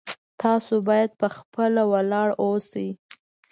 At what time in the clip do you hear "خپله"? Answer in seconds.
1.37-1.81